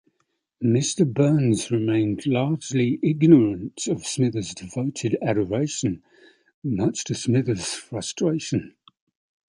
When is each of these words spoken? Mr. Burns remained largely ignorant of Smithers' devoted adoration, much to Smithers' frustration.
Mr. 0.63 1.05
Burns 1.05 1.69
remained 1.69 2.25
largely 2.25 2.97
ignorant 3.03 3.85
of 3.85 4.03
Smithers' 4.03 4.55
devoted 4.55 5.15
adoration, 5.21 6.01
much 6.63 7.03
to 7.03 7.13
Smithers' 7.13 7.75
frustration. 7.75 8.73